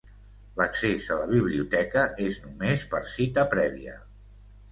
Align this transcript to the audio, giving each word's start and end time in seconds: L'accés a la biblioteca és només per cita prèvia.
L'accés 0.59 1.09
a 1.15 1.17
la 1.19 1.27
biblioteca 1.31 2.05
és 2.29 2.39
només 2.45 2.87
per 2.95 3.01
cita 3.13 3.47
prèvia. 3.55 3.97